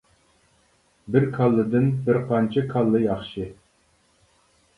بىر 1.15 1.27
كاللىدىن 1.35 1.85
بىر 2.07 2.19
قانچە 2.33 2.65
كاللا 2.73 3.03
ياخشى. 3.05 3.47